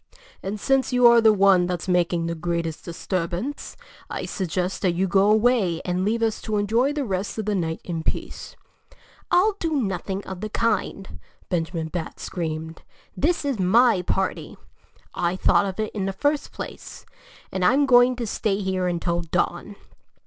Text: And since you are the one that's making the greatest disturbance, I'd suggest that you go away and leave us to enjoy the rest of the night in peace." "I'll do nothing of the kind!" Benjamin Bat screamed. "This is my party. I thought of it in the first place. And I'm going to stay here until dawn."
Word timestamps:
And 0.41 0.59
since 0.59 0.91
you 0.91 1.05
are 1.05 1.21
the 1.21 1.31
one 1.31 1.67
that's 1.67 1.87
making 1.87 2.25
the 2.25 2.33
greatest 2.33 2.83
disturbance, 2.83 3.77
I'd 4.09 4.29
suggest 4.29 4.81
that 4.81 4.93
you 4.95 5.07
go 5.07 5.29
away 5.29 5.79
and 5.85 6.03
leave 6.03 6.23
us 6.23 6.41
to 6.41 6.57
enjoy 6.57 6.91
the 6.91 7.05
rest 7.05 7.37
of 7.37 7.45
the 7.45 7.53
night 7.53 7.81
in 7.83 8.01
peace." 8.01 8.55
"I'll 9.29 9.53
do 9.59 9.75
nothing 9.79 10.23
of 10.23 10.41
the 10.41 10.49
kind!" 10.49 11.19
Benjamin 11.49 11.89
Bat 11.89 12.19
screamed. 12.19 12.81
"This 13.15 13.45
is 13.45 13.59
my 13.59 14.01
party. 14.01 14.57
I 15.13 15.35
thought 15.35 15.67
of 15.67 15.79
it 15.79 15.93
in 15.93 16.07
the 16.07 16.13
first 16.13 16.51
place. 16.51 17.05
And 17.51 17.63
I'm 17.63 17.85
going 17.85 18.15
to 18.15 18.25
stay 18.25 18.57
here 18.57 18.87
until 18.87 19.21
dawn." 19.21 19.75